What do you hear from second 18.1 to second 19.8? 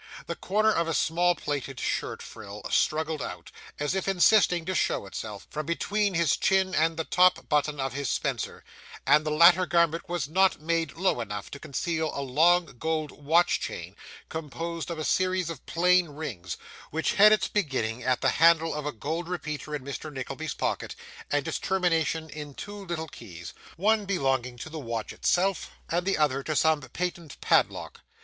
the handle of a gold repeater